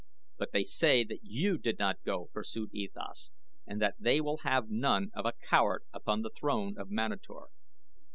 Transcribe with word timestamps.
"But 0.39 0.51
they 0.51 0.63
say 0.63 1.03
that 1.03 1.19
you 1.21 1.59
did 1.59 1.77
not 1.77 2.01
go," 2.03 2.31
pursued 2.33 2.73
E 2.73 2.87
Thas, 2.91 3.29
"and 3.67 3.79
that 3.83 3.97
they 3.99 4.19
will 4.19 4.37
have 4.39 4.67
none 4.71 5.11
of 5.13 5.27
a 5.27 5.33
coward 5.47 5.83
upon 5.93 6.23
the 6.23 6.31
throne 6.31 6.75
of 6.75 6.89
Manator." 6.89 7.49